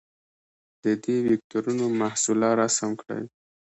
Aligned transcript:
د 0.83 0.85
دې 1.03 1.15
وکتورونو 1.27 1.85
محصله 1.99 2.49
رسم 2.61 2.89
کړئ. 3.01 3.23